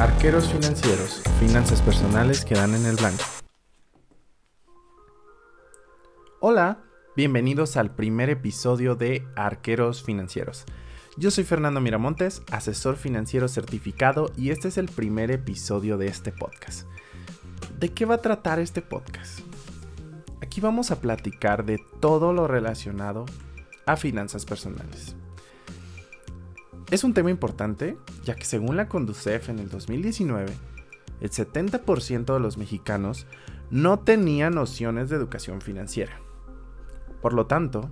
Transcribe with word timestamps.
Arqueros 0.00 0.48
financieros, 0.48 1.22
finanzas 1.38 1.82
personales 1.82 2.46
que 2.46 2.54
dan 2.54 2.74
en 2.74 2.86
el 2.86 2.96
blanco. 2.96 3.22
Hola, 6.40 6.78
bienvenidos 7.16 7.76
al 7.76 7.94
primer 7.94 8.30
episodio 8.30 8.94
de 8.94 9.28
Arqueros 9.36 10.02
Financieros. 10.02 10.64
Yo 11.18 11.30
soy 11.30 11.44
Fernando 11.44 11.82
Miramontes, 11.82 12.40
asesor 12.50 12.96
financiero 12.96 13.46
certificado 13.46 14.32
y 14.38 14.52
este 14.52 14.68
es 14.68 14.78
el 14.78 14.88
primer 14.88 15.30
episodio 15.30 15.98
de 15.98 16.06
este 16.06 16.32
podcast. 16.32 16.88
¿De 17.78 17.90
qué 17.90 18.06
va 18.06 18.14
a 18.14 18.22
tratar 18.22 18.58
este 18.58 18.80
podcast? 18.80 19.40
Aquí 20.40 20.62
vamos 20.62 20.90
a 20.92 21.02
platicar 21.02 21.66
de 21.66 21.78
todo 22.00 22.32
lo 22.32 22.48
relacionado 22.48 23.26
a 23.84 23.98
finanzas 23.98 24.46
personales. 24.46 25.14
Es 26.90 27.04
un 27.04 27.14
tema 27.14 27.30
importante, 27.30 27.96
ya 28.24 28.34
que 28.34 28.44
según 28.44 28.76
la 28.76 28.88
Conducef 28.88 29.48
en 29.48 29.60
el 29.60 29.68
2019, 29.68 30.52
el 31.20 31.30
70% 31.30 32.34
de 32.34 32.40
los 32.40 32.58
mexicanos 32.58 33.26
no 33.70 34.00
tenían 34.00 34.54
nociones 34.54 35.08
de 35.08 35.16
educación 35.16 35.60
financiera. 35.60 36.20
Por 37.22 37.32
lo 37.32 37.46
tanto, 37.46 37.90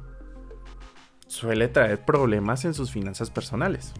suele 1.29 1.69
traer 1.69 2.05
problemas 2.05 2.65
en 2.65 2.75
sus 2.75 2.91
finanzas 2.91 3.31
personales. 3.31 3.93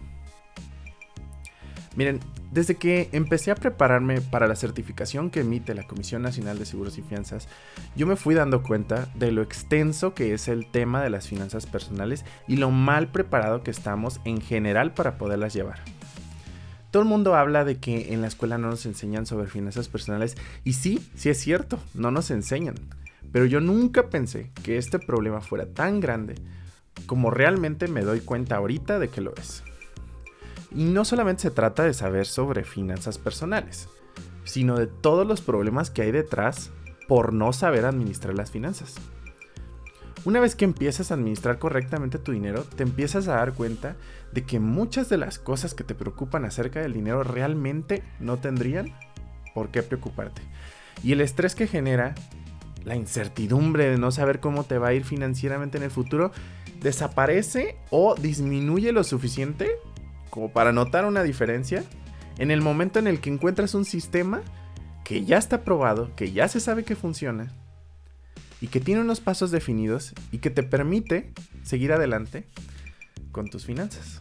Miren, 1.95 2.19
desde 2.51 2.75
que 2.75 3.09
empecé 3.11 3.51
a 3.51 3.55
prepararme 3.55 4.21
para 4.21 4.47
la 4.47 4.55
certificación 4.55 5.29
que 5.29 5.41
emite 5.41 5.75
la 5.75 5.85
Comisión 5.85 6.23
Nacional 6.23 6.57
de 6.57 6.65
Seguros 6.65 6.97
y 6.97 7.03
Fianzas, 7.03 7.47
yo 7.95 8.07
me 8.07 8.15
fui 8.15 8.33
dando 8.33 8.63
cuenta 8.63 9.07
de 9.15 9.31
lo 9.31 9.41
extenso 9.43 10.15
que 10.15 10.33
es 10.33 10.47
el 10.47 10.65
tema 10.69 11.03
de 11.03 11.11
las 11.11 11.27
finanzas 11.27 11.67
personales 11.67 12.25
y 12.47 12.57
lo 12.57 12.71
mal 12.71 13.09
preparado 13.09 13.61
que 13.61 13.71
estamos 13.71 14.19
en 14.25 14.41
general 14.41 14.93
para 14.93 15.17
poderlas 15.17 15.53
llevar. 15.53 15.79
Todo 16.89 17.03
el 17.03 17.09
mundo 17.09 17.35
habla 17.35 17.65
de 17.65 17.77
que 17.77 18.13
en 18.13 18.21
la 18.21 18.27
escuela 18.27 18.57
no 18.57 18.69
nos 18.69 18.87
enseñan 18.87 19.27
sobre 19.27 19.47
finanzas 19.47 19.87
personales 19.89 20.35
y 20.63 20.73
sí, 20.73 21.07
sí 21.13 21.29
es 21.29 21.39
cierto, 21.39 21.79
no 21.93 22.09
nos 22.09 22.31
enseñan. 22.31 22.75
Pero 23.31 23.45
yo 23.45 23.61
nunca 23.61 24.09
pensé 24.09 24.49
que 24.63 24.77
este 24.77 24.97
problema 24.97 25.39
fuera 25.39 25.67
tan 25.67 25.99
grande 25.99 26.33
como 27.05 27.29
realmente 27.29 27.87
me 27.87 28.01
doy 28.01 28.21
cuenta 28.21 28.55
ahorita 28.55 28.97
de 28.97 29.09
que 29.09 29.21
lo 29.21 29.35
es. 29.35 29.63
Y 30.71 30.85
no 30.85 31.05
solamente 31.05 31.43
se 31.43 31.51
trata 31.51 31.83
de 31.83 31.93
saber 31.93 32.25
sobre 32.25 32.63
finanzas 32.63 33.17
personales, 33.17 33.89
sino 34.43 34.77
de 34.77 34.87
todos 34.87 35.25
los 35.25 35.41
problemas 35.41 35.89
que 35.89 36.03
hay 36.03 36.11
detrás 36.11 36.71
por 37.07 37.33
no 37.33 37.53
saber 37.53 37.85
administrar 37.85 38.35
las 38.35 38.51
finanzas. 38.51 38.95
Una 40.25 40.41
vez 40.41 40.55
que 40.55 40.65
empiezas 40.65 41.11
a 41.11 41.13
administrar 41.13 41.59
correctamente 41.59 42.19
tu 42.19 42.33
dinero, 42.33 42.63
te 42.75 42.83
empiezas 42.83 43.27
a 43.27 43.35
dar 43.35 43.53
cuenta 43.53 43.95
de 44.33 44.43
que 44.43 44.59
muchas 44.59 45.07
de 45.09 45.17
las 45.17 45.39
cosas 45.39 45.73
que 45.73 45.85
te 45.85 45.95
preocupan 45.95 46.43
acerca 46.43 46.81
del 46.81 46.93
dinero 46.93 47.23
realmente 47.23 48.03
no 48.19 48.37
tendrían 48.37 48.93
por 49.55 49.69
qué 49.69 49.81
preocuparte. 49.81 50.41
Y 51.03 51.13
el 51.13 51.21
estrés 51.21 51.55
que 51.55 51.67
genera, 51.67 52.15
la 52.83 52.95
incertidumbre 52.95 53.89
de 53.89 53.97
no 53.97 54.11
saber 54.11 54.41
cómo 54.41 54.65
te 54.65 54.77
va 54.77 54.89
a 54.89 54.93
ir 54.93 55.05
financieramente 55.05 55.77
en 55.77 55.83
el 55.83 55.91
futuro, 55.91 56.31
desaparece 56.81 57.77
o 57.89 58.15
disminuye 58.15 58.91
lo 58.91 59.05
suficiente 59.05 59.71
como 60.29 60.51
para 60.51 60.71
notar 60.71 61.05
una 61.05 61.23
diferencia 61.23 61.83
en 62.37 62.51
el 62.51 62.61
momento 62.61 62.99
en 62.99 63.07
el 63.07 63.19
que 63.19 63.29
encuentras 63.29 63.73
un 63.73 63.85
sistema 63.85 64.41
que 65.03 65.25
ya 65.25 65.37
está 65.37 65.63
probado, 65.63 66.15
que 66.15 66.31
ya 66.31 66.47
se 66.47 66.59
sabe 66.59 66.83
que 66.83 66.95
funciona 66.95 67.51
y 68.61 68.67
que 68.67 68.79
tiene 68.79 69.01
unos 69.01 69.21
pasos 69.21 69.51
definidos 69.51 70.13
y 70.31 70.39
que 70.39 70.49
te 70.49 70.63
permite 70.63 71.33
seguir 71.63 71.93
adelante 71.93 72.45
con 73.31 73.49
tus 73.49 73.65
finanzas. 73.65 74.19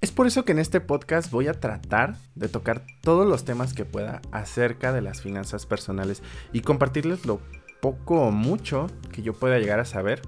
Es 0.00 0.12
por 0.12 0.26
eso 0.26 0.44
que 0.44 0.52
en 0.52 0.58
este 0.58 0.80
podcast 0.80 1.30
voy 1.30 1.48
a 1.48 1.58
tratar 1.58 2.16
de 2.34 2.48
tocar 2.48 2.84
todos 3.00 3.26
los 3.26 3.44
temas 3.44 3.72
que 3.74 3.84
pueda 3.84 4.20
acerca 4.30 4.92
de 4.92 5.00
las 5.00 5.22
finanzas 5.22 5.66
personales 5.66 6.22
y 6.52 6.60
compartirles 6.60 7.24
lo 7.26 7.40
poco 7.80 8.20
o 8.20 8.30
mucho 8.30 8.88
que 9.12 9.22
yo 9.22 9.32
pueda 9.32 9.58
llegar 9.58 9.80
a 9.80 9.84
saber 9.84 10.22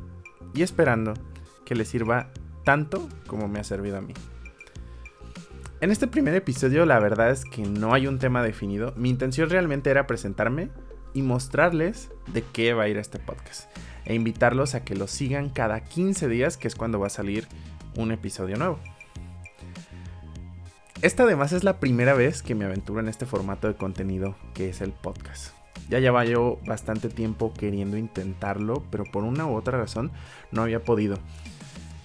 y 0.54 0.62
esperando 0.62 1.14
que 1.64 1.74
les 1.74 1.88
sirva 1.88 2.30
tanto 2.64 3.08
como 3.26 3.46
me 3.46 3.60
ha 3.60 3.64
servido 3.64 3.98
a 3.98 4.00
mí. 4.00 4.14
En 5.80 5.92
este 5.92 6.08
primer 6.08 6.34
episodio 6.34 6.84
la 6.86 6.98
verdad 6.98 7.30
es 7.30 7.44
que 7.44 7.62
no 7.62 7.94
hay 7.94 8.08
un 8.08 8.18
tema 8.18 8.42
definido. 8.42 8.92
Mi 8.96 9.10
intención 9.10 9.48
realmente 9.48 9.90
era 9.90 10.08
presentarme 10.08 10.70
y 11.14 11.22
mostrarles 11.22 12.10
de 12.32 12.42
qué 12.42 12.74
va 12.74 12.84
a 12.84 12.88
ir 12.88 12.96
este 12.96 13.20
podcast. 13.20 13.70
E 14.04 14.16
invitarlos 14.16 14.74
a 14.74 14.82
que 14.82 14.96
lo 14.96 15.06
sigan 15.06 15.50
cada 15.50 15.84
15 15.84 16.26
días, 16.26 16.56
que 16.56 16.66
es 16.66 16.74
cuando 16.74 16.98
va 16.98 17.06
a 17.06 17.10
salir 17.10 17.46
un 17.96 18.10
episodio 18.10 18.56
nuevo. 18.56 18.80
Esta 21.00 21.22
además 21.22 21.52
es 21.52 21.62
la 21.62 21.78
primera 21.78 22.14
vez 22.14 22.42
que 22.42 22.56
me 22.56 22.64
aventuro 22.64 22.98
en 22.98 23.06
este 23.06 23.24
formato 23.24 23.68
de 23.68 23.76
contenido 23.76 24.34
que 24.54 24.70
es 24.70 24.80
el 24.80 24.90
podcast. 24.90 25.54
Ya 25.88 26.00
llevaba 26.00 26.24
yo 26.24 26.58
bastante 26.66 27.08
tiempo 27.08 27.54
queriendo 27.54 27.96
intentarlo, 27.96 28.82
pero 28.90 29.04
por 29.04 29.22
una 29.22 29.46
u 29.46 29.54
otra 29.54 29.78
razón 29.78 30.10
no 30.50 30.62
había 30.62 30.82
podido. 30.82 31.20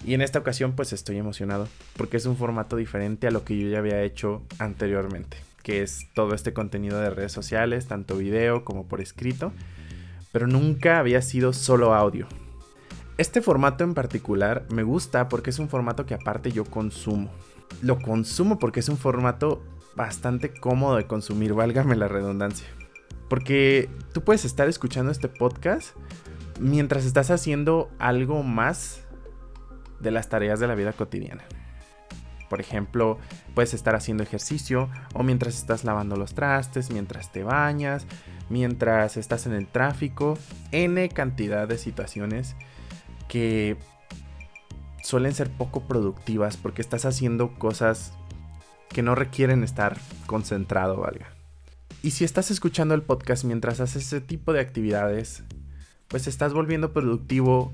Y 0.06 0.14
en 0.14 0.22
esta 0.22 0.40
ocasión 0.40 0.74
pues 0.74 0.92
estoy 0.94 1.18
emocionado 1.18 1.68
porque 1.96 2.18
es 2.18 2.26
un 2.26 2.36
formato 2.36 2.76
diferente 2.76 3.28
a 3.28 3.32
lo 3.32 3.46
que 3.46 3.58
yo 3.58 3.70
ya 3.70 3.80
había 3.80 4.02
hecho 4.02 4.42
anteriormente, 4.60 5.38
que 5.62 5.82
es 5.82 6.08
todo 6.14 6.36
este 6.36 6.54
contenido 6.54 7.00
de 7.00 7.10
redes 7.10 7.32
sociales, 7.32 7.88
tanto 7.88 8.18
video 8.18 8.66
como 8.66 8.86
por 8.86 9.00
escrito, 9.00 9.54
pero 10.32 10.48
nunca 10.48 11.00
había 11.00 11.22
sido 11.22 11.54
solo 11.54 11.94
audio. 11.94 12.28
Este 13.18 13.42
formato 13.42 13.84
en 13.84 13.94
particular 13.94 14.66
me 14.70 14.84
gusta 14.84 15.30
porque 15.30 15.52
es 15.52 15.60
un 15.60 15.70
formato 15.70 16.06
que 16.06 16.16
aparte 16.16 16.52
yo 16.52 16.66
consumo. 16.66 17.30
Lo 17.82 18.00
consumo 18.00 18.60
porque 18.60 18.80
es 18.80 18.90
un 18.90 18.98
formato 18.98 19.64
bastante 19.96 20.52
cómodo 20.52 20.98
de 20.98 21.06
consumir, 21.06 21.54
válgame 21.54 21.96
la 21.96 22.08
redundancia. 22.08 22.68
Porque 23.30 23.90
tú 24.14 24.24
puedes 24.24 24.46
estar 24.46 24.68
escuchando 24.68 25.12
este 25.12 25.28
podcast 25.30 25.96
mientras 26.60 27.06
estás 27.06 27.32
haciendo 27.32 27.90
algo 28.00 28.44
más 28.44 29.03
de 30.00 30.12
las 30.12 30.30
tareas 30.30 30.60
de 30.60 30.68
la 30.68 30.76
vida 30.76 30.94
cotidiana. 30.94 31.44
Por 32.50 32.60
ejemplo, 32.60 33.18
puedes 33.56 33.74
estar 33.74 33.96
haciendo 33.96 34.22
ejercicio 34.22 34.90
o 35.14 35.24
mientras 35.24 35.56
estás 35.56 35.84
lavando 35.84 36.16
los 36.16 36.36
trastes, 36.36 36.92
mientras 36.92 37.32
te 37.32 37.44
bañas, 37.44 38.06
mientras 38.50 39.18
estás 39.18 39.48
en 39.48 39.54
el 39.54 39.68
tráfico, 39.68 40.38
n 40.72 41.10
cantidad 41.10 41.68
de 41.68 41.78
situaciones 41.78 42.56
que 43.28 43.78
suelen 45.02 45.34
ser 45.34 45.50
poco 45.50 45.88
productivas 45.88 46.58
porque 46.58 46.82
estás 46.82 47.06
haciendo 47.06 47.56
cosas 47.56 48.14
que 48.90 49.02
no 49.02 49.16
requieren 49.16 49.64
estar 49.64 49.98
concentrado, 50.28 50.98
valga. 50.98 51.34
Y 52.04 52.12
si 52.12 52.24
estás 52.24 52.52
escuchando 52.52 52.94
el 52.94 53.02
podcast 53.02 53.46
mientras 53.46 53.80
haces 53.80 54.06
ese 54.06 54.22
tipo 54.22 54.54
de 54.54 54.60
actividades, 54.60 55.44
pues 56.08 56.28
estás 56.28 56.54
volviendo 56.54 56.94
productivo 56.94 57.74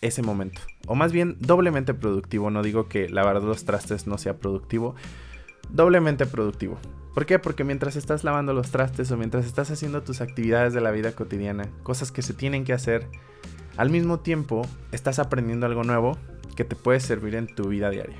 ese 0.00 0.22
momento. 0.22 0.60
O 0.86 0.94
más 0.94 1.12
bien 1.12 1.36
doblemente 1.40 1.94
productivo. 1.94 2.50
No 2.50 2.62
digo 2.62 2.88
que 2.88 3.08
lavar 3.08 3.42
los 3.42 3.64
trastes 3.64 4.06
no 4.06 4.18
sea 4.18 4.38
productivo. 4.38 4.94
Doblemente 5.70 6.26
productivo. 6.26 6.78
¿Por 7.14 7.26
qué? 7.26 7.38
Porque 7.38 7.64
mientras 7.64 7.96
estás 7.96 8.24
lavando 8.24 8.52
los 8.52 8.70
trastes 8.70 9.10
o 9.10 9.16
mientras 9.16 9.46
estás 9.46 9.70
haciendo 9.70 10.02
tus 10.02 10.20
actividades 10.20 10.74
de 10.74 10.80
la 10.80 10.90
vida 10.90 11.12
cotidiana, 11.12 11.66
cosas 11.82 12.12
que 12.12 12.22
se 12.22 12.34
tienen 12.34 12.64
que 12.64 12.72
hacer, 12.72 13.08
al 13.76 13.90
mismo 13.90 14.20
tiempo 14.20 14.66
estás 14.92 15.18
aprendiendo 15.18 15.66
algo 15.66 15.82
nuevo 15.82 16.18
que 16.56 16.64
te 16.64 16.76
puede 16.76 17.00
servir 17.00 17.34
en 17.34 17.46
tu 17.46 17.68
vida 17.68 17.90
diaria. 17.90 18.18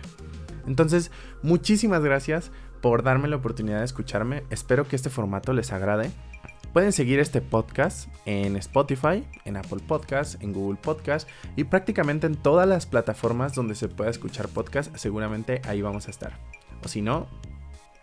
Entonces, 0.67 1.11
muchísimas 1.43 2.03
gracias 2.03 2.51
por 2.81 3.03
darme 3.03 3.29
la 3.29 3.37
oportunidad 3.37 3.79
de 3.79 3.85
escucharme. 3.85 4.45
Espero 4.51 4.87
que 4.87 4.97
este 4.97 5.11
formato 5.11 5.53
les 5.53 5.73
agrade. 5.73 6.11
Pueden 6.77 6.93
seguir 6.93 7.21
este 7.21 7.41
podcast 7.41 8.07
en 8.27 8.55
Spotify, 8.57 9.25
en 9.47 9.57
Apple 9.57 9.79
Podcast, 9.89 10.43
en 10.43 10.53
Google 10.53 10.79
Podcast 10.79 11.27
y 11.57 11.65
prácticamente 11.65 12.27
en 12.27 12.37
todas 12.37 12.69
las 12.69 12.85
plataformas 12.85 13.55
donde 13.55 13.75
se 13.75 13.89
pueda 13.89 14.11
escuchar 14.11 14.47
podcast. 14.49 14.95
Seguramente 14.95 15.63
ahí 15.65 15.81
vamos 15.81 16.07
a 16.07 16.11
estar. 16.11 16.39
O 16.85 16.89
si 16.89 17.01
no, 17.01 17.29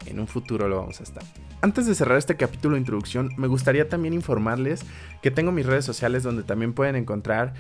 en 0.08 0.20
un 0.20 0.28
futuro 0.28 0.68
lo 0.68 0.78
vamos 0.78 1.02
a 1.02 1.04
estar. 1.04 1.24
Antes 1.62 1.86
de 1.86 1.94
cerrar 1.94 2.18
este 2.18 2.36
capítulo 2.36 2.74
de 2.74 2.80
introducción, 2.80 3.30
me 3.38 3.46
gustaría 3.46 3.88
también 3.90 4.16
informarles 4.16 4.84
que 5.22 5.30
tengo 5.30 5.52
mis 5.52 5.68
redes 5.68 5.86
sociales 5.86 6.24
donde 6.24 6.42
también 6.42 6.74
pueden 6.74 6.96
encontrar 6.96 7.54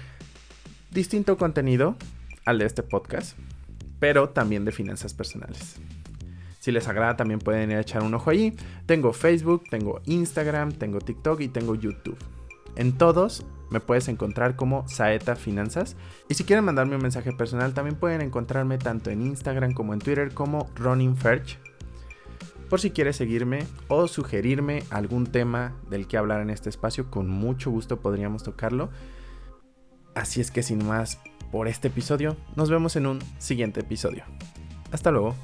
distinto 0.89 1.37
contenido 1.37 1.95
al 2.43 2.57
de 2.57 2.65
este 2.65 2.81
podcast, 2.81 3.37
pero 3.99 4.29
también 4.29 4.65
de 4.65 4.71
finanzas 4.71 5.13
personales. 5.13 5.79
Si 6.63 6.71
les 6.71 6.87
agrada 6.87 7.17
también 7.17 7.41
pueden 7.41 7.71
ir 7.71 7.75
a 7.75 7.81
echar 7.81 8.03
un 8.03 8.13
ojo 8.13 8.29
allí. 8.29 8.53
Tengo 8.85 9.11
Facebook, 9.11 9.63
tengo 9.69 9.99
Instagram, 10.05 10.71
tengo 10.71 10.99
TikTok 10.99 11.41
y 11.41 11.49
tengo 11.49 11.75
YouTube. 11.75 12.17
En 12.77 12.97
todos 12.97 13.45
me 13.69 13.81
puedes 13.81 14.07
encontrar 14.07 14.55
como 14.55 14.87
Saeta 14.87 15.35
Finanzas. 15.35 15.97
Y 16.29 16.35
si 16.35 16.45
quieren 16.45 16.63
mandarme 16.63 16.95
un 16.95 17.01
mensaje 17.01 17.33
personal, 17.33 17.73
también 17.73 17.97
pueden 17.97 18.21
encontrarme 18.21 18.77
tanto 18.77 19.09
en 19.09 19.23
Instagram 19.23 19.73
como 19.73 19.93
en 19.93 19.99
Twitter 19.99 20.33
como 20.33 20.69
Ronin 20.75 21.17
Ferch. 21.17 21.59
Por 22.69 22.79
si 22.79 22.91
quieres 22.91 23.17
seguirme 23.17 23.65
o 23.89 24.07
sugerirme 24.07 24.83
algún 24.89 25.25
tema 25.27 25.75
del 25.89 26.07
que 26.07 26.15
hablar 26.15 26.39
en 26.39 26.49
este 26.49 26.69
espacio, 26.69 27.11
con 27.11 27.27
mucho 27.27 27.71
gusto 27.71 27.99
podríamos 27.99 28.41
tocarlo. 28.41 28.89
Así 30.15 30.39
es 30.39 30.49
que 30.49 30.63
sin 30.63 30.87
más 30.87 31.19
por 31.51 31.67
este 31.67 31.89
episodio, 31.89 32.37
nos 32.55 32.69
vemos 32.69 32.95
en 32.95 33.07
un 33.07 33.19
siguiente 33.37 33.81
episodio. 33.81 34.23
Hasta 34.93 35.11
luego. 35.11 35.35